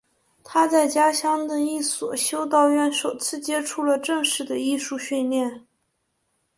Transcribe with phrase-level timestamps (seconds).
[0.43, 5.67] 他在家乡的一所修道院首次接触了正式的艺术训练。